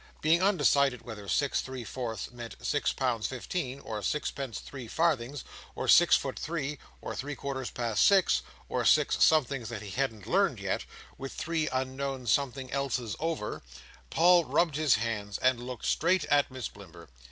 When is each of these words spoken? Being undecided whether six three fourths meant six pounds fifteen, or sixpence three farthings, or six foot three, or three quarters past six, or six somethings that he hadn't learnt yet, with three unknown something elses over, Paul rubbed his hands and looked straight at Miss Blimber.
Being 0.19 0.41
undecided 0.41 1.03
whether 1.03 1.27
six 1.27 1.61
three 1.61 1.83
fourths 1.83 2.31
meant 2.31 2.55
six 2.65 2.91
pounds 2.91 3.27
fifteen, 3.27 3.79
or 3.79 4.01
sixpence 4.01 4.59
three 4.59 4.87
farthings, 4.87 5.43
or 5.75 5.87
six 5.87 6.15
foot 6.17 6.39
three, 6.39 6.79
or 7.03 7.13
three 7.15 7.35
quarters 7.35 7.69
past 7.69 8.03
six, 8.03 8.41
or 8.67 8.83
six 8.83 9.23
somethings 9.23 9.69
that 9.69 9.83
he 9.83 9.91
hadn't 9.91 10.25
learnt 10.25 10.57
yet, 10.57 10.85
with 11.19 11.33
three 11.33 11.69
unknown 11.69 12.25
something 12.25 12.69
elses 12.71 13.15
over, 13.19 13.61
Paul 14.09 14.43
rubbed 14.45 14.75
his 14.75 14.95
hands 14.95 15.37
and 15.37 15.61
looked 15.67 15.85
straight 15.85 16.25
at 16.31 16.49
Miss 16.49 16.67
Blimber. 16.67 17.07